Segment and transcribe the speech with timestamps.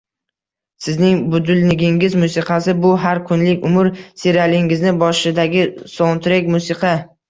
[0.85, 3.93] Sizning budilnigingiz musiqasi- bu har kunlik umr
[4.25, 6.95] serialingizni boshidagi saundtrek musiqa...